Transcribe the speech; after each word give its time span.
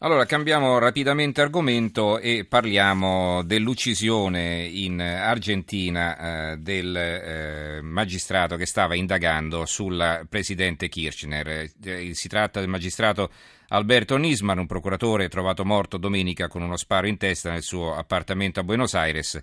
Allora 0.00 0.26
cambiamo 0.26 0.76
rapidamente 0.76 1.40
argomento 1.40 2.18
e 2.18 2.44
parliamo 2.44 3.42
dell'uccisione 3.44 4.66
in 4.66 5.00
Argentina 5.00 6.52
eh, 6.52 6.56
del 6.58 6.94
eh, 6.94 7.80
magistrato 7.80 8.56
che 8.56 8.66
stava 8.66 8.94
indagando 8.94 9.64
sul 9.64 10.26
presidente 10.28 10.90
Kirchner. 10.90 11.70
Eh, 11.82 12.10
si 12.12 12.28
tratta 12.28 12.60
del 12.60 12.68
magistrato 12.68 13.30
Alberto 13.68 14.18
Nisman, 14.18 14.58
un 14.58 14.66
procuratore 14.66 15.30
trovato 15.30 15.64
morto 15.64 15.96
domenica 15.96 16.46
con 16.46 16.60
uno 16.60 16.76
sparo 16.76 17.06
in 17.06 17.16
testa 17.16 17.50
nel 17.50 17.62
suo 17.62 17.94
appartamento 17.94 18.60
a 18.60 18.64
Buenos 18.64 18.92
Aires. 18.92 19.40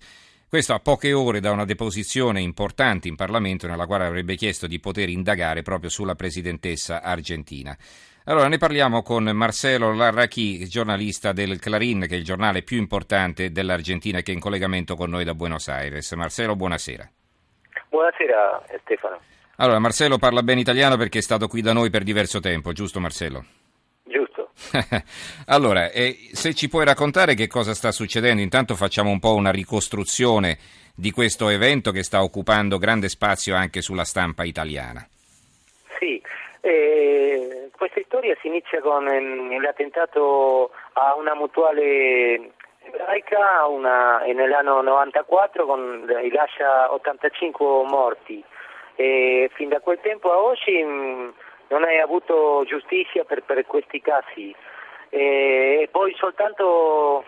Questo 0.48 0.76
a 0.76 0.80
poche 0.80 1.14
ore 1.14 1.40
da 1.40 1.50
una 1.50 1.66
deposizione 1.66 2.40
importante 2.40 3.08
in 3.08 3.16
Parlamento 3.16 3.66
nella 3.66 3.88
quale 3.88 4.06
avrebbe 4.06 4.36
chiesto 4.36 4.68
di 4.68 4.80
poter 4.80 5.10
indagare 5.10 5.64
proprio 5.64 5.90
sulla 5.90 6.14
presidentessa 6.14 7.02
argentina. 7.02 7.76
Allora 8.26 8.48
ne 8.48 8.58
parliamo 8.58 9.02
con 9.04 9.26
Marcelo 9.26 9.94
Larrachi, 9.94 10.66
giornalista 10.70 11.34
del 11.34 11.60
Clarín, 11.60 12.06
che 12.08 12.16
è 12.16 12.18
il 12.18 12.24
giornale 12.24 12.62
più 12.62 12.78
importante 12.78 13.52
dell'Argentina 13.52 14.22
che 14.22 14.32
è 14.32 14.34
in 14.34 14.40
collegamento 14.40 14.96
con 14.96 15.10
noi 15.10 15.26
da 15.26 15.34
Buenos 15.34 15.68
Aires. 15.68 16.10
Marcelo, 16.14 16.56
buonasera. 16.56 17.10
Buonasera 17.90 18.64
Stefano. 18.82 19.20
Allora, 19.58 19.80
Marcelo 19.80 20.18
parla 20.18 20.42
bene 20.42 20.62
italiano 20.62 20.96
perché 20.96 21.18
è 21.18 21.22
stato 21.22 21.50
qui 21.50 21.62
da 21.62 21.74
noi 21.74 21.90
per 21.90 22.04
diverso 22.04 22.40
tempo, 22.40 22.72
giusto 22.72 23.02
Marcelo? 23.02 23.44
Giusto. 24.04 24.52
allora, 25.48 25.92
eh, 25.92 26.30
se 26.32 26.54
ci 26.54 26.70
puoi 26.70 26.86
raccontare 26.86 27.34
che 27.34 27.48
cosa 27.48 27.74
sta 27.74 27.92
succedendo, 27.92 28.42
intanto 28.42 28.76
facciamo 28.76 29.10
un 29.10 29.20
po' 29.20 29.36
una 29.36 29.52
ricostruzione 29.52 30.58
di 30.96 31.12
questo 31.12 31.50
evento 31.50 31.92
che 31.92 32.04
sta 32.04 32.24
occupando 32.24 32.78
grande 32.78 33.10
spazio 33.10 33.54
anche 33.54 33.82
sulla 33.82 34.06
stampa 34.06 34.46
italiana. 34.46 35.06
Sì, 36.00 36.22
eh, 36.62 37.63
questa 37.76 38.02
storia 38.06 38.36
si 38.42 38.48
inizia 38.48 38.82
con 38.82 39.08
ehm, 39.08 39.62
l'attentato 39.62 40.72
a 40.94 41.16
una 41.16 41.36
mutuale 41.36 42.52
ebraica 42.84 43.66
una, 43.68 44.20
nell'anno 44.20 44.82
94 44.82 45.66
con 45.66 46.06
lascia 46.32 46.94
85 46.94 47.66
morti. 47.86 48.44
E 48.96 49.50
fin 49.54 49.70
da 49.70 49.80
quel 49.80 50.00
tempo 50.02 50.32
a 50.32 50.38
oggi 50.38 50.84
mh, 50.84 51.34
non 51.70 51.84
hai 51.84 52.00
avuto 52.00 52.64
giustizia 52.66 53.24
per, 53.24 53.44
per 53.44 53.66
questi 53.66 54.02
casi. 54.02 54.54
E 55.10 55.88
poi 55.92 56.14
soltanto 56.16 57.24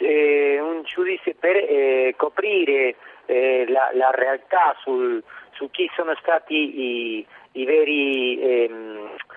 eh, 0.00 0.58
un 0.60 0.82
giudice 0.82 1.34
per 1.34 1.56
eh, 1.56 2.14
coprire 2.16 2.96
eh, 3.26 3.64
la, 3.68 3.90
la, 3.92 4.10
realtà 4.10 4.74
sul, 4.80 5.22
su 5.52 5.70
chi 5.70 5.90
sono 5.94 6.14
stati 6.16 6.54
i, 6.54 7.26
i 7.52 7.64
veri 7.64 8.40
ehm, 8.40 9.10
eh, 9.14 9.29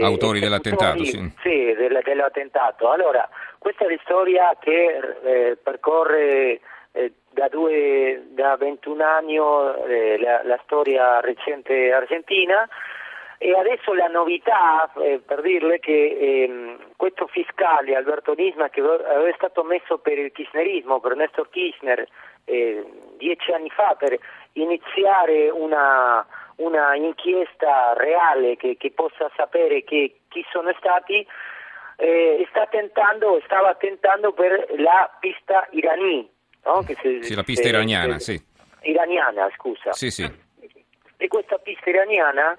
autori 0.00 0.40
dell'attentato. 0.40 1.04
Sì, 1.04 1.32
sì 1.42 1.74
del, 1.74 2.00
dell'attentato. 2.04 2.90
Allora, 2.90 3.28
questa 3.58 3.86
è 3.86 3.90
la 3.90 4.00
storia 4.02 4.56
che 4.60 5.00
eh, 5.22 5.56
percorre 5.62 6.60
eh, 6.92 7.12
da, 7.30 7.48
due, 7.48 8.26
da 8.30 8.56
21 8.56 9.04
anni 9.04 9.36
eh, 9.36 10.18
la, 10.20 10.42
la, 10.44 10.60
storia 10.64 11.20
recente 11.20 11.92
argentina 11.92 12.68
e 13.38 13.56
adesso 13.56 13.94
la 13.94 14.08
novità, 14.08 14.90
eh, 15.00 15.20
per 15.24 15.42
dirle 15.42 15.78
che 15.78 16.18
ehm, 16.20 16.78
questo 16.96 17.28
fiscale 17.28 17.94
Alberto 17.94 18.34
Nisma 18.34 18.68
che 18.68 18.80
aveva 18.80 19.32
stato 19.36 19.62
messo 19.62 19.98
per 19.98 20.18
il 20.18 20.32
kirchnerismo, 20.32 20.98
per 20.98 21.14
Nestor 21.14 21.48
Kirchner, 21.48 22.04
eh, 22.44 22.84
dieci 23.16 23.52
anni 23.52 23.70
fa 23.70 23.94
per 23.96 24.18
iniziare 24.54 25.50
una 25.50 26.26
una 26.58 26.94
inchiesta 26.94 27.92
reale 27.96 28.56
che, 28.56 28.76
che 28.76 28.92
possa 28.92 29.30
sapere 29.36 29.84
che, 29.84 30.20
chi 30.28 30.44
sono 30.50 30.72
stati, 30.78 31.26
eh, 31.96 32.46
sta 32.50 32.66
tentando, 32.66 33.40
stava 33.44 33.74
tentando 33.74 34.32
per 34.32 34.66
la 34.78 35.10
pista 35.20 35.66
irani. 35.72 36.28
No? 36.64 36.82
Se, 36.82 37.22
sì, 37.22 37.34
la 37.34 37.42
pista 37.42 37.64
se, 37.64 37.68
iraniana, 37.68 38.18
se, 38.18 38.36
sì. 38.36 38.90
Iraniana, 38.90 39.48
scusa. 39.56 39.92
Sì, 39.92 40.10
sì. 40.10 40.30
E 41.16 41.28
questa 41.28 41.58
pista 41.58 41.90
iraniana... 41.90 42.56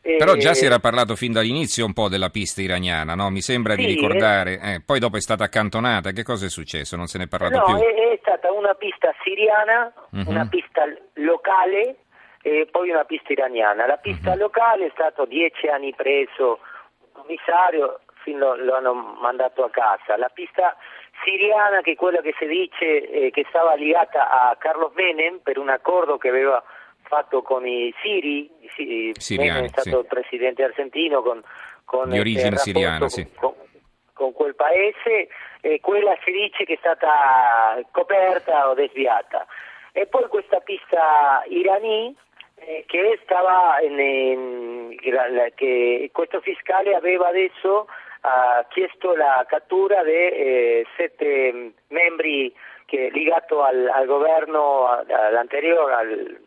Eh, 0.00 0.16
Però 0.16 0.34
già 0.36 0.54
si 0.54 0.64
era 0.64 0.78
parlato 0.78 1.16
fin 1.16 1.32
dall'inizio 1.32 1.84
un 1.84 1.92
po' 1.92 2.08
della 2.08 2.30
pista 2.30 2.62
iraniana, 2.62 3.16
no? 3.16 3.30
Mi 3.30 3.40
sembra 3.40 3.74
sì, 3.74 3.80
di 3.80 3.86
ricordare. 3.86 4.60
Eh, 4.60 4.82
poi 4.86 5.00
dopo 5.00 5.16
è 5.16 5.20
stata 5.20 5.42
accantonata. 5.42 6.12
Che 6.12 6.22
cosa 6.22 6.46
è 6.46 6.48
successo? 6.48 6.96
Non 6.96 7.08
se 7.08 7.18
ne 7.18 7.24
è 7.24 7.26
parlato 7.26 7.58
no, 7.58 7.64
più? 7.64 7.74
No, 7.74 7.80
è, 7.80 8.12
è, 8.12 8.18
stata 8.20 8.52
una 8.52 8.74
pista 8.74 9.12
siriana, 9.24 9.92
uh-huh. 10.10 10.30
una 10.30 10.46
pista 10.48 10.84
locale 11.14 11.96
e 12.48 12.66
poi 12.70 12.90
una 12.90 13.04
pista 13.04 13.32
iraniana. 13.32 13.86
La 13.86 13.98
pista 13.98 14.32
uh-huh. 14.32 14.38
locale 14.38 14.86
è 14.86 14.90
stato 14.92 15.24
dieci 15.26 15.66
anni 15.66 15.94
preso 15.94 16.60
un 17.00 17.22
commissario, 17.22 18.00
fino 18.22 18.56
lo 18.56 18.74
hanno 18.74 18.94
mandato 18.94 19.64
a 19.64 19.70
casa. 19.70 20.16
La 20.16 20.30
pista 20.32 20.76
siriana, 21.24 21.80
che 21.80 21.92
è 21.92 21.96
quella 21.96 22.20
che 22.20 22.34
si 22.38 22.46
dice 22.46 23.10
eh, 23.10 23.30
che 23.30 23.44
stava 23.48 23.74
legata 23.74 24.30
a 24.30 24.56
Carlos 24.56 24.92
Menem 24.94 25.40
per 25.42 25.58
un 25.58 25.68
accordo 25.68 26.16
che 26.16 26.28
aveva 26.28 26.62
fatto 27.02 27.42
con 27.42 27.66
i 27.66 27.92
siri, 28.02 28.50
sì, 28.74 29.12
Siriani, 29.16 29.50
Menem 29.50 29.64
è 29.64 29.68
stato 29.68 29.88
sì. 29.88 29.96
il 29.96 30.06
presidente 30.06 30.62
argentino 30.62 31.22
con, 31.22 31.40
con 31.84 32.10
di 32.10 32.18
origine 32.18 32.56
siriana, 32.56 33.08
sì. 33.08 33.26
con, 33.34 33.54
con, 34.12 34.32
quel 34.32 34.54
paese, 34.54 35.28
e 35.60 35.80
quella 35.80 36.16
si 36.24 36.30
dice 36.30 36.64
che 36.64 36.74
è 36.74 36.78
stata 36.78 37.80
coperta 37.90 38.68
o 38.68 38.74
desviata. 38.74 39.46
E 39.92 40.06
poi 40.06 40.28
questa 40.28 40.60
pista 40.60 41.42
irani 41.48 42.14
eh, 42.60 42.84
che, 42.86 43.18
stava 43.24 43.80
in, 43.80 43.98
in, 43.98 44.96
che 45.54 46.10
questo 46.12 46.40
fiscale 46.40 46.94
aveva 46.94 47.28
adesso 47.28 47.86
uh, 48.22 48.66
chiesto 48.68 49.14
la 49.14 49.44
cattura 49.48 50.02
di 50.02 50.10
eh, 50.10 50.86
sette 50.96 51.72
membri 51.88 52.54
che, 52.86 53.10
legato 53.12 53.62
al, 53.62 53.88
al 53.88 54.06
governo 54.06 54.86
all'anteriore, 54.86 55.94
al, 55.94 56.40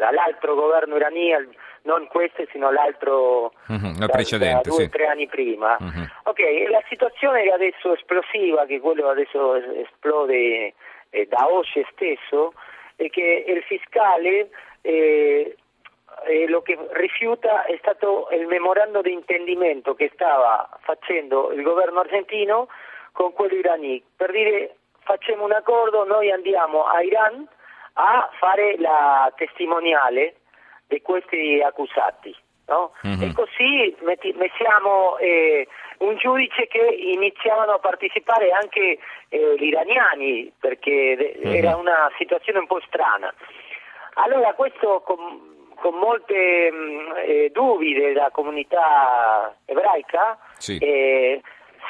all'altro 0.00 0.54
governo 0.54 0.96
iraniano, 0.96 1.48
non 1.82 2.06
questo 2.08 2.44
sino 2.52 2.70
l'altro 2.70 3.52
uh-huh, 3.66 3.98
da, 3.98 4.06
precedente, 4.06 4.68
da 4.68 4.74
due 4.74 4.84
o 4.84 4.86
sì. 4.86 4.88
tre 4.90 5.06
anni 5.06 5.26
prima. 5.26 5.76
Uh-huh. 5.80 6.06
Ok, 6.24 6.40
la 6.68 6.82
situazione 6.88 7.44
è 7.44 7.48
adesso 7.48 7.94
esplosiva, 7.94 8.66
che 8.66 8.80
quello 8.80 9.08
adesso 9.08 9.54
esplode 9.54 10.74
eh, 11.10 11.26
da 11.26 11.48
oggi 11.50 11.84
stesso, 11.92 12.52
è 12.96 13.08
che 13.08 13.44
il 13.46 13.62
fiscale 13.62 14.50
eh, 14.82 15.56
eh, 16.26 16.48
lo 16.48 16.62
che 16.62 16.78
rifiuta 16.92 17.64
è 17.64 17.76
stato 17.78 18.28
il 18.32 18.46
memorando 18.46 19.00
di 19.00 19.12
intendimento 19.12 19.94
che 19.94 20.10
stava 20.14 20.68
facendo 20.80 21.52
il 21.52 21.62
governo 21.62 22.00
argentino 22.00 22.68
con 23.12 23.32
quello 23.32 23.54
iraniano 23.54 24.02
per 24.16 24.30
dire 24.30 24.76
facciamo 25.10 25.44
un 25.44 25.52
accordo, 25.52 26.04
noi 26.04 26.30
andiamo 26.30 26.84
a 26.84 27.02
Iran 27.02 27.46
a 27.94 28.30
fare 28.38 28.76
la 28.78 29.32
testimoniale 29.36 30.36
di 30.86 31.00
questi 31.02 31.60
accusati. 31.60 32.34
No? 32.66 32.92
Mm-hmm. 33.04 33.22
E 33.22 33.32
così 33.34 33.96
metti, 34.02 34.32
mettiamo 34.38 35.18
eh, 35.18 35.66
un 35.98 36.16
giudice 36.16 36.68
che 36.68 36.78
iniziavano 36.78 37.72
a 37.72 37.78
partecipare 37.78 38.52
anche 38.52 38.98
eh, 39.28 39.54
gli 39.58 39.64
iraniani, 39.64 40.52
perché 40.60 41.16
mm-hmm. 41.16 41.52
era 41.52 41.76
una 41.76 42.08
situazione 42.16 42.60
un 42.60 42.68
po' 42.68 42.80
strana. 42.86 43.34
Allora 44.14 44.52
questo 44.54 45.02
con, 45.04 45.68
con 45.76 45.94
molte 45.94 46.70
mh, 46.70 46.76
mm, 46.76 47.12
eh, 47.16 47.50
dubbi 47.52 47.94
della 47.94 48.30
comunità 48.30 49.54
ebraica, 49.64 50.38
sì. 50.58 50.78
eh, 50.78 51.40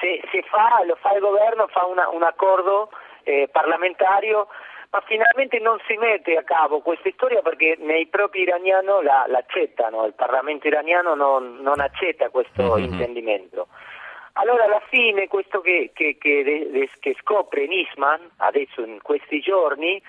se, 0.01 0.23
se 0.31 0.43
fa, 0.43 0.83
lo 0.85 0.97
fa 0.97 1.13
il 1.13 1.21
governo, 1.21 1.67
fa 1.69 1.85
una, 1.87 2.09
un 2.09 2.23
accordo 2.23 2.91
eh, 3.25 3.49
parlamentario, 3.51 4.49
ma 4.91 5.01
finalmente 5.07 5.59
non 5.61 5.79
si 5.87 5.97
mette 5.97 6.37
a 6.37 6.43
cavo 6.43 6.81
questa 6.81 7.11
storia 7.13 7.43
perché 7.43 7.77
nei 7.79 8.07
propri 8.07 8.41
iraniani 8.41 9.03
la, 9.03 9.25
l'accettano, 9.29 10.05
il 10.05 10.15
Parlamento 10.15 10.67
iraniano 10.67 11.15
non, 11.15 11.59
non 11.61 11.81
accetta 11.81 12.29
questo 12.31 12.75
mm-hmm. 12.75 12.93
intendimento. 12.93 13.69
Allora 14.35 14.65
alla 14.65 14.83
fine 14.89 15.29
questo 15.29 15.61
che, 15.61 15.91
che, 15.93 16.17
che, 16.19 16.89
che 16.99 17.17
scopre 17.21 17.67
Nisman 17.67 18.31
adesso 18.39 18.83
in 18.83 19.01
questi 19.03 19.41
giorni 19.41 20.01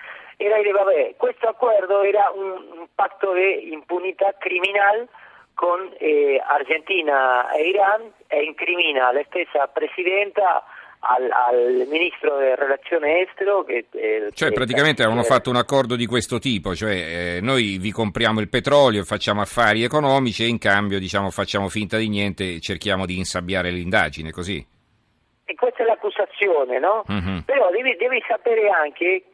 era 0.44 0.56
dire, 0.58 0.72
vabbè, 0.72 1.14
questo 1.16 1.48
accordo 1.48 2.02
era 2.02 2.30
un, 2.34 2.78
un 2.78 2.86
patto 2.94 3.32
di 3.32 3.72
impunità 3.72 4.34
criminale 4.38 5.08
con 5.54 5.92
eh, 5.98 6.42
Argentina 6.44 7.50
e 7.52 7.68
Iran 7.68 8.10
e 8.26 8.42
incrimina 8.42 9.12
la 9.12 9.22
stessa 9.28 9.66
Presidenta 9.68 10.64
al, 11.00 11.28
al, 11.30 11.86
ministro 11.88 12.36
delle 12.36 12.54
relazioni 12.54 13.20
estero 13.20 13.64
che, 13.64 13.86
eh, 13.90 14.30
cioè 14.32 14.48
che 14.48 14.54
praticamente 14.54 15.02
avevano 15.02 15.24
fatto 15.24 15.50
un 15.50 15.56
accordo 15.56 15.96
di 15.96 16.06
questo 16.06 16.38
tipo 16.38 16.76
cioè 16.76 17.36
eh, 17.36 17.40
noi 17.40 17.78
vi 17.78 17.90
compriamo 17.90 18.38
il 18.38 18.48
petrolio 18.48 19.02
facciamo 19.02 19.40
affari 19.40 19.82
economici 19.82 20.44
e 20.44 20.46
in 20.46 20.58
cambio 20.58 21.00
diciamo, 21.00 21.30
facciamo 21.30 21.68
finta 21.68 21.96
di 21.96 22.08
niente 22.08 22.54
e 22.54 22.60
cerchiamo 22.60 23.04
di 23.04 23.18
insabbiare 23.18 23.70
l'indagine 23.70 24.30
così 24.30 24.64
e 25.44 25.54
questa 25.56 25.82
è 25.82 25.86
l'accusazione 25.86 26.78
no? 26.78 27.04
Mm-hmm. 27.10 27.38
però 27.40 27.68
devi, 27.70 27.96
devi 27.96 28.22
sapere 28.28 28.68
anche 28.68 29.24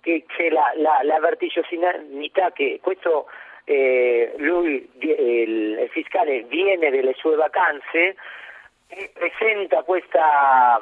che 0.00 0.24
c'è 0.26 0.48
la, 0.50 0.72
la, 0.76 1.00
la 1.02 1.18
vertiginosità 1.20 2.52
che 2.52 2.78
questo 2.82 3.26
eh, 3.64 4.32
lui, 4.38 4.88
il, 4.98 5.78
il 5.78 5.88
fiscale 5.90 6.42
viene 6.44 6.90
delle 6.90 7.14
sue 7.14 7.36
vacanze 7.36 8.16
e 8.88 9.10
presenta 9.12 9.82
questa, 9.82 10.80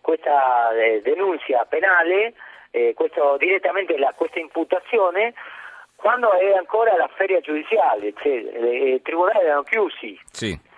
questa 0.00 0.70
eh, 0.72 1.00
denuncia 1.02 1.64
penale, 1.68 2.34
eh, 2.70 2.94
questo, 2.94 3.36
direttamente 3.38 3.98
la, 3.98 4.12
questa 4.16 4.38
imputazione, 4.38 5.34
quando 5.96 6.32
è 6.32 6.52
ancora 6.52 6.96
la 6.96 7.08
feria 7.08 7.40
giudiziale, 7.40 8.12
cioè 8.22 8.32
i 8.32 9.02
tribunali 9.02 9.46
erano 9.46 9.62
chiusi. 9.62 10.18
Sì. 10.30 10.72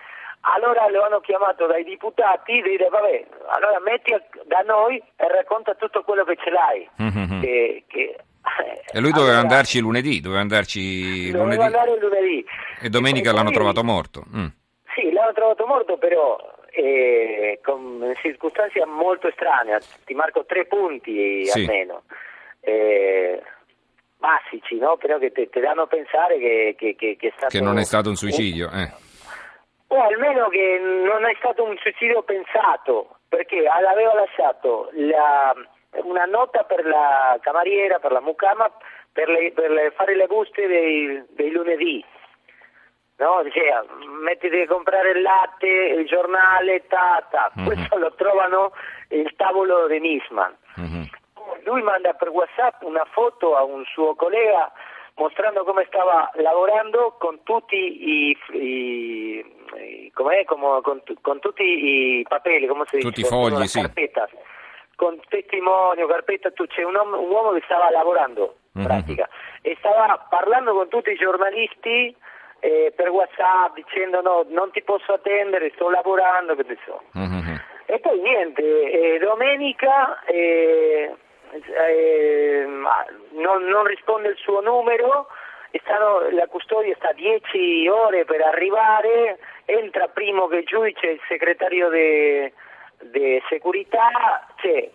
Allora 0.55 0.89
lo 0.91 1.03
hanno 1.03 1.21
chiamato 1.21 1.67
dai 1.67 1.83
deputati 1.83 2.59
e 2.59 2.63
dire 2.63 2.89
vabbè, 2.89 3.27
allora 3.57 3.81
metti 3.81 4.13
da 4.45 4.61
noi 4.61 4.97
e 5.17 5.29
racconta 5.29 5.75
tutto 5.75 6.03
quello 6.03 6.25
che 6.25 6.37
ce 6.37 6.51
l'hai. 6.51 6.89
Mhm. 6.97 7.41
Che, 7.41 7.85
che, 7.89 8.17
E 8.93 9.01
lui 9.01 9.11
doveva 9.11 9.33
allora, 9.33 9.41
andarci 9.41 9.81
lunedì, 9.81 10.21
doveva 10.21 10.41
andarci 10.41 11.31
doveva 11.33 11.43
lunedì 11.45 11.63
andare 11.63 11.99
lunedì. 11.99 12.45
e 12.81 12.89
domenica 12.89 13.31
E 13.31 13.33
l'hanno 13.33 13.45
poi- 13.47 13.55
trovato 13.55 13.83
morto. 13.83 14.25
Mm. 14.37 14.47
Sì, 14.95 15.11
l'hanno 15.11 15.33
trovato 15.33 15.67
morto 15.67 15.97
però 15.99 16.39
eh, 16.71 17.59
con 17.63 18.13
circostanze 18.23 18.85
molto 18.87 19.29
strane, 19.33 19.81
ti 20.05 20.15
marco 20.15 20.45
tre 20.45 20.67
punti 20.67 21.45
Sì. 21.45 21.61
almeno, 21.61 22.03
eh, 22.61 23.43
basici, 24.19 24.77
no? 24.79 24.97
però 24.97 25.19
che 25.19 25.33
ti 25.33 25.49
danno 25.61 25.83
a 25.83 25.87
pensare 25.87 26.39
che, 26.39 26.75
che, 26.79 26.95
che, 26.97 27.17
che 27.19 27.29
è 27.29 27.33
stato... 27.37 27.57
Che 27.59 27.61
non 27.65 27.79
è 27.79 27.85
stato 27.85 28.09
un 28.09 28.17
suicidio. 28.17 28.71
eh. 28.71 29.05
O 29.89 30.01
almeno 30.03 30.49
che 30.49 30.79
non 30.81 31.25
è 31.25 31.35
stato 31.39 31.63
un 31.63 31.77
suicidio 31.79 32.23
pensato, 32.23 33.17
perché 33.29 33.67
aveva 33.69 34.15
lasciato 34.15 34.89
la- 34.93 35.55
una 36.03 36.25
nota 36.25 36.65
per 36.65 36.85
la 36.85 37.39
cameriera, 37.41 37.99
per 37.99 38.11
la 38.13 38.21
mucama, 38.21 38.71
per, 39.13 39.29
le- 39.29 39.53
per 39.53 39.71
le- 39.71 39.93
fare 39.93 40.15
le 40.17 40.27
buste 40.27 40.67
dei, 40.67 41.25
dei 41.31 41.51
lunedì. 41.53 42.05
No? 43.19 43.43
Diceva, 43.45 43.85
mettiti 44.23 44.61
a 44.61 44.67
comprare 44.67 45.11
il 45.13 45.23
latte, 45.23 45.67
il 45.67 46.05
giornale, 46.07 46.87
ta, 46.87 47.25
ta. 47.31 47.51
Mhm. 47.55 47.65
Questo 47.65 47.97
lo 47.97 48.13
trovano 48.15 48.73
il 49.11 49.33
tavolo 49.37 49.87
di 49.87 49.99
Nisman. 50.01 50.55
Mhm. 50.77 51.05
Lui 51.65 51.81
manda 51.83 52.13
per 52.13 52.29
WhatsApp 52.29 52.83
una 52.83 53.05
foto 53.13 53.57
a 53.57 53.63
un 53.63 53.85
suo 53.87 54.15
collega 54.17 54.71
mostrando 55.17 55.65
come 55.65 55.85
stava 55.89 56.31
lavorando 56.35 57.17
con 57.19 57.43
tutti 57.43 57.77
i, 57.77 58.39
i- 58.53 59.45
i- 59.75 60.11
com'è? 60.13 60.45
Como- 60.45 60.81
con, 60.81 61.03
con 61.21 61.39
tutti 61.41 61.63
i 61.63 62.25
papeli, 62.29 62.67
come 62.67 62.85
si 62.87 62.99
Tutti 62.99 63.23
dice? 63.23 63.35
i 63.35 63.39
fogli, 63.39 63.67
sì. 63.67 63.81
carpetta, 63.81 64.29
con 64.95 65.19
testimonio, 65.29 66.07
carpetta, 66.07 66.51
tu- 66.53 66.67
c'è 66.67 66.83
un 66.83 66.95
un 66.97 67.31
uomo 67.31 67.53
che 67.53 67.63
stava 67.65 67.91
lavorando 67.91 68.57
in 68.75 68.81
Mhm. 68.83 68.87
pratica 68.87 69.29
e 69.63 69.75
stava 69.79 70.27
parlando 70.29 70.73
con 70.75 70.89
tutti 70.89 71.11
i 71.11 71.17
giornalisti 71.17 72.15
eh, 72.61 72.93
per 72.97 73.11
WhatsApp 73.11 73.75
dicendo 73.75 74.23
no, 74.23 74.45
non 74.49 74.71
ti 74.71 74.83
posso 74.83 75.13
attendere, 75.13 75.71
sto 75.75 75.91
lavorando, 75.91 76.55
che 76.57 76.65
ne 76.67 76.79
so. 76.87 77.03
Mhm. 77.13 77.61
E 77.87 77.99
poi 78.01 78.19
niente, 78.21 78.63
eh, 78.63 79.19
domenica 79.19 80.23
eh, 80.25 81.15
eh, 81.53 82.65
non, 83.31 83.65
non 83.65 83.85
risponde 83.85 84.29
il 84.29 84.37
suo 84.37 84.61
numero, 84.61 85.29
stanno- 85.83 86.29
la 86.31 86.47
custodia 86.47 86.95
sta 86.97 87.13
10 87.13 87.89
ore 87.89 88.25
per 88.25 88.41
arrivare, 88.43 89.39
entra 89.65 90.09
primo 90.09 90.47
che 90.47 90.63
giudice 90.65 91.07
il 91.07 91.21
segretario 91.29 91.91
di 91.91 93.43
cioè, 94.57 94.91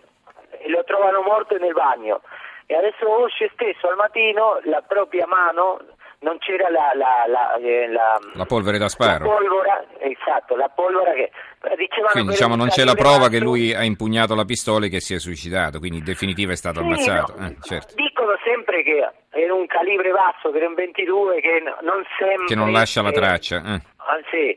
e 0.58 0.68
lo 0.68 0.84
trovano 0.84 1.22
morto 1.22 1.56
nel 1.58 1.72
bagno. 1.72 2.20
E 2.66 2.76
adesso 2.76 3.08
oggi 3.08 3.48
stesso 3.52 3.88
al 3.88 3.96
mattino 3.96 4.60
la 4.64 4.82
propria 4.82 5.26
mano 5.26 5.80
non 6.22 6.38
c'era 6.38 6.68
la, 6.70 6.90
la, 6.94 7.24
la, 7.26 7.54
eh, 7.56 7.88
la- 7.88 8.18
La 8.34 8.44
polvere 8.46 8.78
da 8.78 8.84
la 8.84 8.90
sparo. 8.90 9.24
polvora, 9.24 9.84
esatto, 9.98 10.56
la 10.56 10.68
polvora 10.68 11.12
che 11.12 11.30
dicevano 11.76 12.10
Quindi 12.12 12.30
che 12.30 12.34
diciamo 12.36 12.56
non 12.56 12.68
c'è 12.68 12.84
la 12.84 12.94
prova 12.94 13.28
che 13.28 13.38
lui 13.38 13.74
ha 13.74 13.82
impugnato 13.84 14.34
la 14.34 14.44
pistola 14.44 14.86
e 14.86 14.88
che 14.88 15.00
si 15.00 15.14
è 15.14 15.18
suicidato, 15.18 15.78
quindi 15.78 15.98
in 15.98 16.04
definitiva 16.04 16.52
è 16.52 16.56
stato 16.56 16.80
Sì, 16.80 16.86
ammazzato. 16.86 17.34
no, 17.38 17.46
eh, 17.46 17.56
certo. 17.62 17.94
Dicono 17.94 18.32
sempre 18.44 18.82
che 18.82 19.08
era 19.30 19.54
un 19.54 19.66
calibre 19.66 20.10
basso, 20.10 20.50
che 20.50 20.58
era 20.58 20.68
un 20.68 20.74
22, 20.74 21.40
che 21.40 21.60
no- 21.64 21.78
non 21.82 22.04
sempre... 22.18 22.46
Che 22.46 22.54
non 22.54 22.72
lascia 22.72 23.02
la 23.02 23.10
eh, 23.10 23.12
traccia. 23.12 23.56
eh. 23.56 23.80
ah, 23.96 24.20
sì. 24.30 24.56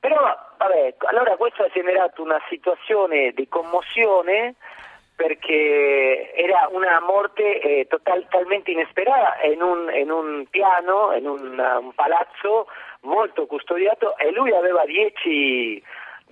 Però, 0.00 0.16
vabbè, 0.58 0.94
allora 1.10 1.36
questo 1.36 1.62
ha 1.62 1.68
generato 1.72 2.22
una 2.22 2.40
situazione 2.48 3.32
di 3.36 3.46
commozione 3.48 4.54
perché 5.14 6.32
era 6.34 6.68
una 6.72 7.00
morte 7.00 7.60
eh, 7.60 7.86
total- 7.88 8.26
totalmente 8.28 8.70
inesperata 8.70 9.42
in 9.46 9.62
un, 9.62 9.90
in 9.94 10.10
un 10.10 10.46
piano, 10.50 11.12
in 11.16 11.26
un, 11.26 11.58
un 11.58 11.92
palazzo 11.94 12.66
molto 13.02 13.46
custodiato 13.46 14.16
e 14.18 14.32
lui 14.32 14.52
aveva 14.54 14.84
10 14.84 15.82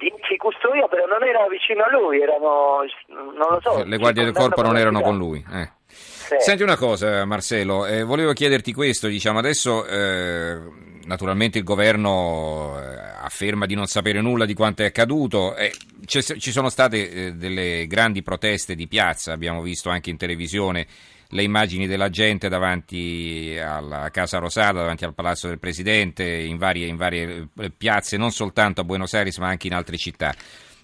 10 0.00 0.36
custodia, 0.38 0.88
però 0.88 1.04
non 1.04 1.22
era 1.22 1.46
vicino 1.48 1.84
a 1.84 1.90
lui, 1.90 2.22
erano, 2.22 2.84
non 3.08 3.46
lo 3.50 3.60
so. 3.60 3.84
Le 3.84 3.98
guardie 3.98 4.24
del 4.24 4.32
corpo 4.32 4.62
non 4.62 4.78
erano 4.78 5.02
con 5.02 5.16
lui. 5.18 5.44
eh. 5.52 5.70
Sì. 5.86 6.36
Senti 6.38 6.62
una 6.62 6.76
cosa, 6.76 7.24
Marcello, 7.26 7.84
eh, 7.86 8.02
volevo 8.04 8.32
chiederti 8.32 8.72
questo, 8.72 9.08
diciamo 9.08 9.40
adesso 9.40 9.84
eh, 9.84 10.58
naturalmente 11.04 11.58
il 11.58 11.64
governo 11.64 12.78
eh, 12.78 13.09
afferma 13.30 13.64
di 13.64 13.76
non 13.76 13.86
sapere 13.86 14.20
nulla 14.20 14.44
di 14.44 14.54
quanto 14.54 14.82
è 14.82 14.86
accaduto, 14.86 15.54
eh, 15.54 15.72
ci 16.04 16.50
sono 16.50 16.68
state 16.68 17.10
eh, 17.10 17.32
delle 17.34 17.86
grandi 17.86 18.22
proteste 18.22 18.74
di 18.74 18.88
piazza, 18.88 19.32
abbiamo 19.32 19.62
visto 19.62 19.88
anche 19.88 20.10
in 20.10 20.16
televisione 20.16 20.84
le 21.28 21.44
immagini 21.44 21.86
della 21.86 22.10
gente 22.10 22.48
davanti 22.48 23.56
alla 23.56 24.10
Casa 24.10 24.38
Rosada, 24.38 24.80
davanti 24.80 25.04
al 25.04 25.14
Palazzo 25.14 25.46
del 25.46 25.60
Presidente, 25.60 26.24
in 26.24 26.56
varie, 26.56 26.88
in 26.88 26.96
varie 26.96 27.48
eh, 27.56 27.70
piazze, 27.70 28.16
non 28.16 28.32
soltanto 28.32 28.80
a 28.80 28.84
Buenos 28.84 29.14
Aires 29.14 29.38
ma 29.38 29.46
anche 29.46 29.68
in 29.68 29.74
altre 29.74 29.96
città. 29.96 30.34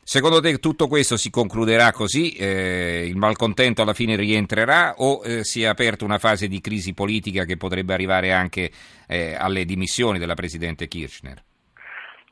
Secondo 0.05 0.41
te 0.41 0.59
tutto 0.59 0.87
questo 0.87 1.17
si 1.17 1.31
concluderà 1.31 1.91
così? 1.91 2.31
Eh, 2.35 3.07
il 3.09 3.17
malcontento 3.17 3.83
alla 3.83 3.93
fine 3.93 4.15
rientrerà 4.15 4.95
o 4.99 5.21
eh, 5.25 5.43
si 5.43 5.63
è 5.63 5.67
aperta 5.67 6.05
una 6.05 6.19
fase 6.19 6.47
di 6.47 6.61
crisi 6.61 6.95
politica 6.95 7.45
che 7.45 7.57
potrebbe 7.57 7.93
arrivare 7.93 8.33
anche 8.33 8.71
eh, 9.09 9.35
alle 9.35 9.65
dimissioni 9.65 10.21
della 10.21 10.35
Presidente 10.35 10.87
Kirchner? 10.87 11.43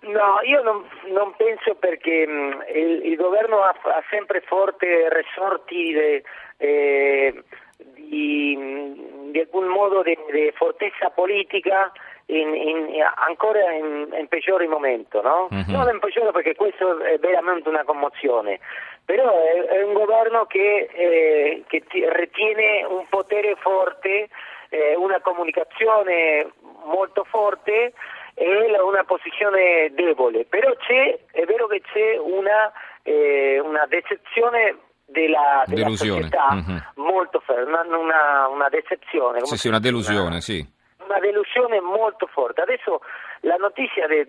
No, 0.06 0.41
io 0.43 0.62
non, 0.62 0.85
non 1.06 1.35
penso 1.37 1.75
perché 1.77 2.27
mh, 2.27 2.65
il, 2.75 3.06
il 3.06 3.17
governo 3.17 3.62
ha, 3.62 3.75
ha 3.83 4.03
sempre 4.11 4.41
forte 4.43 5.09
resorti 5.09 5.93
de- 5.93 6.23
eh, 6.59 7.43
di, 7.79 8.56
mh, 8.56 9.31
di 9.31 9.41
alcun 9.41 9.67
modo 9.67 10.03
di 10.03 10.17
fortezza 10.55 11.11
politica 11.11 11.91
in- 12.27 12.55
in- 12.55 13.03
ancora 13.17 13.73
in, 13.73 14.15
in 14.19 14.29
peggiore 14.29 14.67
momento, 14.67 15.21
no? 15.23 15.49
Mhm. 15.51 15.65
Non 15.69 15.89
in 15.93 15.99
peggiore 16.01 16.31
perché 16.33 16.55
questo 16.55 16.99
è 17.01 17.19
veramente 17.19 17.69
una 17.69 17.85
commozione, 17.85 18.61
però 19.05 19.31
è, 19.43 19.65
è 19.79 19.83
un 19.83 19.93
governo 19.95 20.44
che, 20.46 20.89
eh, 20.93 21.63
che 21.67 21.81
ti- 21.89 22.05
ritiene 22.08 22.84
un 22.84 23.06
potere 23.08 23.55
forte, 23.56 24.29
eh, 24.70 24.94
una 24.96 25.20
comunicazione 25.20 26.51
molto 26.84 27.25
forte 27.25 27.93
la- 28.34 28.84
una 28.84 29.05
posizione 29.05 29.91
debole, 29.94 30.44
però 30.44 30.74
c'è, 30.76 31.19
è 31.31 31.44
vero 31.44 31.67
che 31.67 31.81
c'è 31.81 32.19
una, 32.19 32.72
eh, 33.03 33.60
una 33.60 33.86
decezione 33.86 34.76
della, 35.06 35.62
della 35.67 35.84
Delusione, 35.84 36.22
società 36.22 36.48
mhm. 36.53 36.82
molto 36.96 37.41
forte, 37.41 37.62
una, 37.62 37.82
una, 37.82 38.48
una 38.48 38.69
decezione. 38.69 39.41
come 39.41 39.46
Sì, 39.46 39.56
sì, 39.56 39.69
una 39.69 39.79
delusione, 39.79 40.41
sì. 40.41 40.67
una 41.05 41.19
delusione 41.20 41.81
molto 41.81 42.26
forte. 42.26 42.62
Adesso 42.62 43.00
la 43.41 43.56
notizia 43.56 44.06
di 44.06 44.26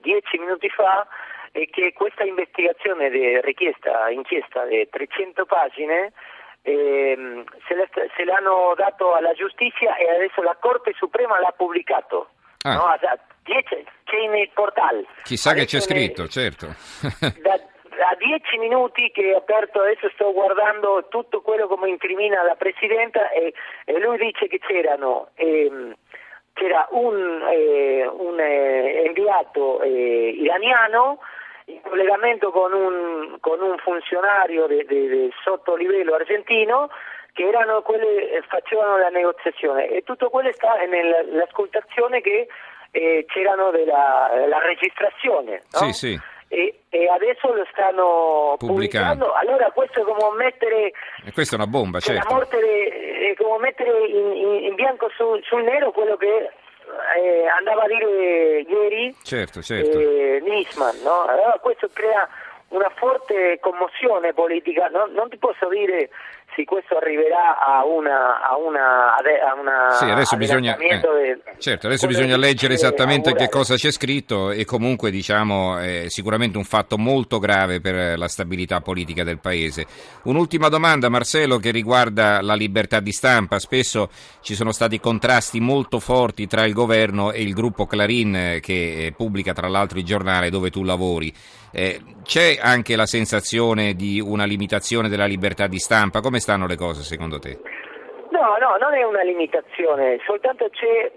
dieci 0.00 0.38
minuti 0.38 0.68
fa 0.68 1.06
è 1.52 1.66
che 1.70 1.92
questa 1.92 2.24
investigazione 2.24 3.10
di 3.10 3.40
richiesta, 3.40 4.08
inchiesta 4.10 4.64
di 4.64 4.88
300 4.90 5.44
pagine 5.44 6.12
ehm, 6.62 7.44
se, 7.66 7.74
le, 7.74 7.88
se 8.16 8.24
l'hanno 8.24 8.74
dato 8.76 9.14
alla 9.14 9.32
giustizia 9.32 9.96
e 9.96 10.08
adesso 10.08 10.42
la 10.42 10.56
Corte 10.58 10.92
Suprema 10.96 11.38
l'ha 11.38 11.52
pubblicato. 11.56 12.28
Ah. 12.62 12.74
No, 12.74 12.96
da- 13.00 13.18
dieci- 13.44 13.84
c'è 14.04 14.26
nel 14.28 14.50
portale. 14.54 15.04
Chissà 15.24 15.52
che 15.52 15.64
c'è 15.64 15.76
Adesso 15.78 15.92
ne- 15.92 16.00
scritto, 16.00 16.28
certo. 16.28 16.66
da, 17.42 17.56
da 17.96 18.16
dieci 18.18 18.58
minuti 18.58 19.10
che 19.10 19.34
ho 19.34 19.38
aperto 19.38 19.80
adesso 19.80 20.08
sto 20.14 20.32
guardando 20.32 21.06
tutto 21.08 21.40
quello 21.40 21.66
come 21.66 21.88
incrimina 21.88 22.42
la 22.42 22.54
Presidenta 22.54 23.30
e, 23.30 23.52
e 23.84 23.98
lui 24.00 24.16
dice 24.18 24.46
che 24.48 24.58
c'erano 24.58 25.28
ehm, 25.34 25.94
c'era 26.54 26.86
un, 26.90 27.42
eh, 27.50 28.06
un 28.06 28.38
eh, 28.38 29.02
inviato 29.06 29.80
eh, 29.80 30.34
iraniano 30.38 31.18
in 31.66 31.80
collegamento 31.80 32.50
con 32.50 32.72
un, 32.72 33.36
con 33.40 33.60
un 33.62 33.78
funzionario 33.78 34.66
de- 34.66 34.84
de- 34.84 35.08
del 35.08 35.32
sottolivello 35.42 36.14
argentino 36.14 36.90
che 37.32 37.42
erano 37.48 37.82
quelli 37.82 38.04
che 38.28 38.42
facevano 38.48 38.98
la 38.98 39.08
negoziazione 39.08 39.88
e 39.88 40.02
tutto 40.02 40.28
quello 40.30 40.52
sta 40.52 40.74
nell'ascoltazione 40.84 42.20
che 42.20 42.46
eh, 42.90 43.24
c'erano 43.28 43.70
della 43.70 44.30
la 44.48 44.58
registrazione 44.58 45.62
no? 45.72 45.78
Sì, 45.78 45.92
sì. 45.92 46.20
e, 46.48 46.80
e 46.90 47.08
adesso 47.08 47.52
lo 47.54 47.66
stanno 47.70 48.56
Pubblicando. 48.58 49.26
pubblicando. 49.26 49.32
Allora 49.32 49.70
questo 49.70 50.00
è 50.00 50.04
come 50.04 50.36
mettere 50.36 50.92
E 51.24 51.32
questa 51.32 51.56
è 51.56 51.58
una 51.58 51.68
bomba, 51.68 52.00
cioè, 52.00 52.16
la 52.16 52.20
certo. 52.20 52.34
morte 52.34 52.58
è 52.58 53.34
come 53.42 53.58
mettere 53.60 54.06
in, 54.06 54.32
in- 54.32 54.64
in 54.64 54.74
bianco 54.74 55.08
su- 55.16 55.40
sul 55.42 55.62
nero 55.62 55.90
quello 55.92 56.16
che 56.16 56.50
eh, 57.16 57.46
andava 57.46 57.84
a 57.84 57.86
dire 57.86 58.60
ieri 58.60 59.16
certo, 59.22 59.62
certo. 59.62 59.98
Eh, 59.98 60.40
Nisman, 60.44 60.98
no? 61.02 61.24
allora 61.24 61.56
questo 61.62 61.88
crea 61.90 62.28
una 62.72 62.90
forte 62.96 63.58
commozione 63.60 64.32
politica, 64.32 64.88
non, 64.88 65.12
non 65.12 65.28
ti 65.28 65.36
posso 65.36 65.68
dire 65.68 66.10
se 66.54 66.64
questo 66.64 66.96
arriverà 66.96 67.58
a 67.58 67.84
una, 67.84 68.46
a 68.46 68.56
una, 68.56 69.14
a 69.16 69.54
una 69.58 69.90
sì, 69.92 70.04
adesso 70.04 70.36
bisogna, 70.36 70.76
eh, 70.76 71.00
del, 71.00 71.42
certo, 71.58 71.86
adesso 71.86 72.06
bisogna 72.06 72.36
leggere 72.36 72.74
esattamente 72.74 73.34
che 73.34 73.48
cosa 73.48 73.74
c'è 73.74 73.90
scritto 73.90 74.50
e 74.50 74.64
comunque 74.64 75.10
diciamo 75.10 75.78
è 75.78 76.04
sicuramente 76.08 76.58
un 76.58 76.64
fatto 76.64 76.98
molto 76.98 77.38
grave 77.38 77.80
per 77.80 78.18
la 78.18 78.28
stabilità 78.28 78.80
politica 78.80 79.24
del 79.24 79.38
paese. 79.38 79.86
Un'ultima 80.24 80.68
domanda 80.68 81.08
Marcello 81.08 81.56
che 81.58 81.70
riguarda 81.70 82.42
la 82.42 82.54
libertà 82.54 83.00
di 83.00 83.12
stampa, 83.12 83.58
spesso 83.58 84.10
ci 84.40 84.54
sono 84.54 84.72
stati 84.72 85.00
contrasti 85.00 85.60
molto 85.60 86.00
forti 86.00 86.46
tra 86.46 86.64
il 86.64 86.74
governo 86.74 87.32
e 87.32 87.42
il 87.42 87.54
gruppo 87.54 87.86
Clarin 87.86 88.34
eh, 88.34 88.60
che 88.60 89.06
eh, 89.06 89.12
pubblica 89.12 89.52
tra 89.52 89.68
l'altro 89.68 89.98
il 89.98 90.04
giornale 90.04 90.50
dove 90.50 90.70
tu 90.70 90.82
lavori. 90.84 91.32
Eh, 91.72 92.00
c'è 92.22 92.58
anche 92.60 92.96
la 92.96 93.06
sensazione 93.06 93.94
di 93.94 94.20
una 94.20 94.44
limitazione 94.44 95.08
della 95.08 95.24
libertà 95.24 95.66
di 95.66 95.78
stampa? 95.78 96.20
Come 96.20 96.38
stanno 96.38 96.66
le 96.66 96.76
cose 96.76 97.02
secondo 97.02 97.38
te? 97.38 97.58
No, 98.30 98.56
no, 98.60 98.76
non 98.78 98.94
è 98.94 99.02
una 99.02 99.22
limitazione, 99.22 100.20
soltanto 100.24 100.68
c'è, 100.70 101.10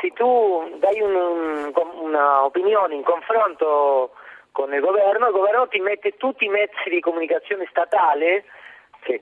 se 0.00 0.08
tu 0.10 0.76
dai 0.78 1.00
un'opinione 1.00 2.94
in 2.94 3.02
confronto 3.02 4.12
con 4.52 4.74
il 4.74 4.80
governo, 4.80 5.28
il 5.28 5.32
governo 5.32 5.68
ti 5.68 5.78
mette 5.78 6.16
tutti 6.16 6.44
i 6.44 6.48
mezzi 6.48 6.90
di 6.90 7.00
comunicazione 7.00 7.66
statale, 7.70 8.44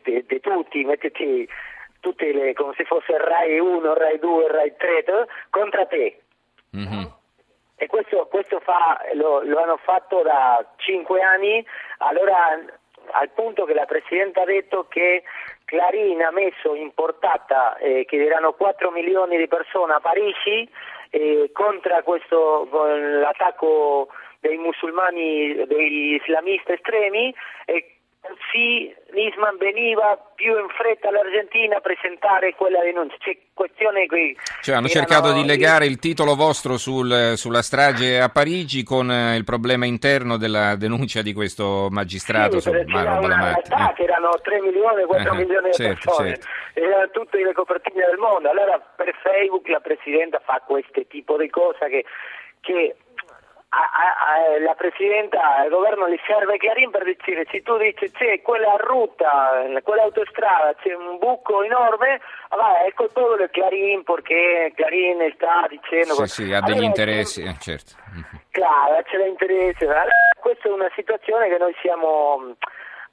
di 0.02 0.40
tutti, 0.40 0.84
mettiti 0.84 1.48
tutte 2.00 2.32
le, 2.32 2.54
come 2.54 2.72
se 2.76 2.84
fosse 2.84 3.16
RAI 3.18 3.58
1, 3.58 3.94
RAI 3.94 4.18
2, 4.18 4.48
RAI 4.48 4.76
3, 4.76 5.04
contro 5.50 5.86
te. 5.86 6.20
Mm-hmm. 6.76 7.04
E 7.76 7.86
questo, 7.86 8.26
questo 8.30 8.60
fa, 8.60 9.00
lo, 9.14 9.42
lo 9.42 9.58
hanno 9.60 9.76
fatto 9.76 10.22
da 10.22 10.64
cinque 10.76 11.20
anni, 11.20 11.64
allora 11.98 12.58
al 13.10 13.30
punto 13.30 13.64
che 13.64 13.74
la 13.74 13.84
Presidente 13.84 14.40
ha 14.40 14.44
detto 14.44 14.86
che 14.88 15.22
Clarin 15.64 16.22
ha 16.22 16.30
messo 16.30 16.74
in 16.74 16.92
portata 16.94 17.76
eh, 17.76 18.04
che 18.06 18.24
erano 18.24 18.52
4 18.52 18.90
milioni 18.90 19.36
di 19.36 19.46
persone 19.46 19.94
a 19.94 20.00
Parigi 20.00 20.68
eh, 21.10 21.50
contro 21.52 22.02
questo, 22.02 22.68
l'attacco 23.20 24.08
dei 24.40 24.56
musulmani, 24.56 25.66
degli 25.66 26.14
islamisti 26.14 26.72
estremi 26.72 27.34
e 27.64 27.96
sì, 28.50 28.94
Nisman 29.12 29.56
veniva 29.58 30.18
più 30.34 30.58
in 30.58 30.68
fretta 30.68 31.08
all'Argentina 31.08 31.76
a 31.76 31.80
presentare 31.80 32.54
quella 32.54 32.80
denuncia. 32.82 33.16
C'è 33.18 33.36
questione 33.52 34.06
qui. 34.06 34.36
Cioè, 34.60 34.76
hanno 34.76 34.88
cercato 34.88 35.32
di 35.32 35.44
legare 35.44 35.86
il 35.86 35.98
titolo 35.98 36.34
vostro 36.34 36.76
sul, 36.76 37.34
sulla 37.36 37.62
strage 37.62 38.20
a 38.20 38.28
Parigi 38.28 38.82
con 38.82 39.10
eh, 39.10 39.36
il 39.36 39.44
problema 39.44 39.86
interno 39.86 40.36
della 40.36 40.76
denuncia 40.76 41.22
di 41.22 41.32
questo 41.32 41.88
magistrato. 41.90 42.60
Sì, 42.60 42.70
c'era 42.70 43.18
una 43.18 43.40
realtà 43.40 43.94
eh. 43.94 44.02
erano 44.04 44.30
3 44.42 44.60
milioni, 44.60 45.04
4 45.04 45.32
eh, 45.32 45.36
milioni 45.36 45.68
di 45.68 45.74
certo, 45.74 46.00
persone, 46.04 46.28
certo. 46.36 46.48
erano 46.80 47.10
tutte 47.10 47.42
le 47.42 47.52
copertine 47.52 48.04
del 48.06 48.18
mondo. 48.18 48.50
Allora 48.50 48.78
per 48.78 49.14
Facebook 49.22 49.68
la 49.68 49.80
Presidenta 49.80 50.40
fa 50.44 50.62
questo 50.66 51.06
tipo 51.06 51.36
di 51.36 51.48
cose 51.48 51.88
che, 51.88 52.04
che 52.60 52.96
la 54.60 54.74
Presidenta, 54.74 55.64
il 55.64 55.70
governo 55.70 56.08
gli 56.08 56.18
serve 56.26 56.56
Chiarin 56.58 56.90
per 56.90 57.04
dire 57.04 57.46
se 57.50 57.62
tu 57.62 57.76
dici 57.76 58.10
c'è 58.10 58.40
quella 58.42 58.76
rotta, 58.78 59.64
quell'autostrada, 59.82 60.74
c'è 60.80 60.94
un 60.94 61.18
buco 61.18 61.62
enorme, 61.62 62.20
allora 62.48 62.84
è 62.84 62.92
colpa 62.94 63.36
del 63.36 63.50
Clarin 63.50 64.02
perché 64.02 64.72
Clarin 64.74 65.32
sta 65.34 65.66
dicendo... 65.68 66.14
Sì, 66.26 66.26
sì, 66.26 66.52
ha 66.52 66.60
degli 66.60 66.72
allora, 66.72 66.86
interessi, 66.86 67.42
eh, 67.42 67.56
certo. 67.60 67.92
Claro, 68.50 69.02
c'è 69.02 69.18
l'interesse. 69.18 69.84
Allora, 69.84 70.10
questa 70.40 70.68
è 70.68 70.72
una 70.72 70.90
situazione 70.94 71.48
che 71.48 71.58
noi 71.58 71.74
siamo 71.82 72.56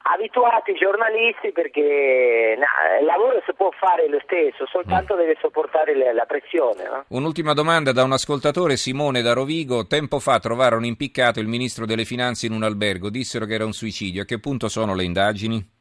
abituati 0.03 0.73
giornalisti 0.73 1.51
perché 1.51 2.57
no, 2.57 2.99
il 2.99 3.05
lavoro 3.05 3.41
si 3.45 3.53
può 3.53 3.69
fare 3.71 4.07
lo 4.09 4.19
stesso, 4.23 4.65
soltanto 4.67 5.15
mm. 5.15 5.17
deve 5.17 5.37
sopportare 5.39 5.95
le, 5.95 6.13
la 6.13 6.25
pressione. 6.25 6.83
No? 6.83 7.05
Un'ultima 7.09 7.53
domanda 7.53 7.91
da 7.91 8.03
un 8.03 8.11
ascoltatore, 8.11 8.75
Simone 8.75 9.21
da 9.21 9.33
Rovigo. 9.33 9.87
Tempo 9.87 10.19
fa 10.19 10.39
trovarono 10.39 10.85
impiccato 10.85 11.39
il 11.39 11.47
ministro 11.47 11.85
delle 11.85 12.03
finanze 12.03 12.47
in 12.47 12.53
un 12.53 12.63
albergo, 12.63 13.09
dissero 13.09 13.45
che 13.45 13.53
era 13.53 13.65
un 13.65 13.73
suicidio. 13.73 14.23
A 14.23 14.25
che 14.25 14.39
punto 14.39 14.67
sono 14.67 14.93
le 14.93 15.03
indagini? 15.03 15.71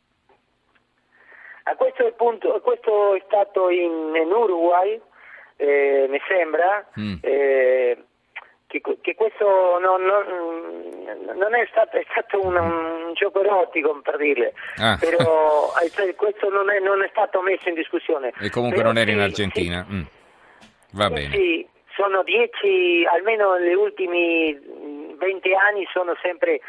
A 1.64 1.75
questo, 1.75 2.07
è, 2.07 2.12
punto, 2.12 2.61
questo 2.61 3.14
è 3.14 3.23
stato 3.26 3.71
in, 3.71 4.12
in 4.14 4.31
Uruguay, 4.31 5.00
eh, 5.57 6.07
mi 6.09 6.21
sembra. 6.29 6.87
Mm. 6.99 7.14
Eh, 7.21 8.05
che, 8.81 8.99
che 9.00 9.14
questo 9.14 9.79
non, 9.79 10.02
non, 10.02 11.37
non, 11.37 11.55
è 11.55 11.67
stato, 11.71 11.97
è 11.97 12.05
stato 12.11 12.45
un, 12.45 12.57
un, 12.57 13.12
gioco 13.14 13.41
erotico 13.41 14.00
per 14.00 14.17
dirle, 14.17 14.55
ah. 14.79 14.97
però 14.99 15.73
cioè, 15.93 16.14
questo 16.14 16.49
non 16.49 16.71
è, 16.71 16.79
non 16.81 17.02
è, 17.02 17.09
stato 17.11 17.43
messo 17.43 17.69
in 17.69 17.75
discussione. 17.75 18.33
E 18.41 18.49
comunque 18.50 18.79
però 18.79 18.93
non 18.93 18.99
era 18.99 19.11
sì, 19.11 19.17
in 19.17 19.23
Argentina. 19.23 19.87
Sì. 19.88 19.95
Mm. 19.95 20.02
Va 20.93 21.07
sì, 21.09 21.12
bene. 21.12 21.35
Sì, 21.35 21.69
sono 21.95 22.23
dieci, 22.23 23.05
almeno 23.05 23.55
negli 23.57 23.75
ultimi 23.75 24.59
20 25.19 25.55
anni 25.55 25.87
sono 25.93 26.17
sempre 26.23 26.61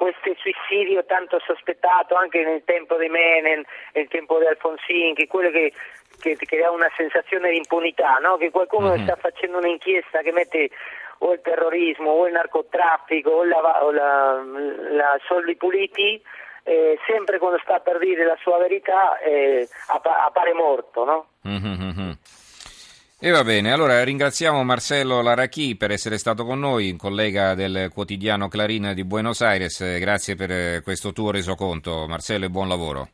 questo 0.00 0.32
suicidio 0.38 1.04
tanto 1.04 1.38
sospettato 1.44 2.14
anche 2.14 2.42
nel 2.42 2.62
tempo 2.64 2.96
di 2.96 3.08
Menem, 3.08 3.62
nel 3.92 4.08
tempo 4.08 4.38
di 4.38 4.46
Alfonsin, 4.46 5.14
che 5.14 5.26
quello 5.26 5.50
che, 5.50 5.74
che, 6.20 6.58
dà 6.60 6.70
una 6.70 6.90
sensazione 6.96 7.50
di 7.50 7.56
impunità, 7.56 8.18
no? 8.18 8.36
che 8.36 8.50
qualcuno 8.50 8.90
mm-hmm. 8.90 9.02
sta 9.04 9.16
facendo 9.16 9.58
un'inchiesta 9.58 10.20
che 10.20 10.32
mette 10.32 10.70
o 11.18 11.32
il 11.32 11.40
terrorismo 11.42 12.10
o 12.10 12.26
il 12.26 12.32
narcotraffico 12.32 13.30
o 13.30 13.44
la, 13.44 13.84
o 13.84 13.90
la, 13.90 14.42
la 14.90 15.18
soldi 15.26 15.56
puliti, 15.56 16.22
eh, 16.62 16.98
sempre 17.06 17.38
quando 17.38 17.58
sta 17.62 17.80
per 17.80 17.98
dire 17.98 18.24
la 18.24 18.36
sua 18.40 18.58
verità 18.58 19.18
eh, 19.18 19.68
appare 19.88 20.52
morto. 20.52 21.04
No? 21.04 21.26
Mm-hmm. 21.48 22.10
E 23.22 23.30
va 23.30 23.44
bene, 23.44 23.70
allora 23.70 24.02
ringraziamo 24.02 24.62
Marcello 24.64 25.20
Larachi 25.20 25.76
per 25.76 25.90
essere 25.90 26.16
stato 26.16 26.46
con 26.46 26.58
noi, 26.58 26.96
collega 26.96 27.54
del 27.54 27.90
quotidiano 27.92 28.48
Clarin 28.48 28.92
di 28.94 29.04
Buenos 29.04 29.42
Aires, 29.42 29.98
grazie 29.98 30.36
per 30.36 30.82
questo 30.82 31.12
tuo 31.12 31.30
resoconto 31.30 32.06
Marcello 32.08 32.46
e 32.46 32.48
buon 32.48 32.68
lavoro. 32.68 33.08